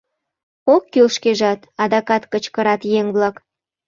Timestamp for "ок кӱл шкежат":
0.73-1.59